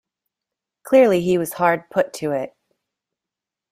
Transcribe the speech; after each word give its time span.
Clearly 0.81 1.21
he 1.21 1.37
was 1.37 1.53
hard 1.53 1.87
put 1.91 2.11
to 2.13 2.31
it. 2.31 2.55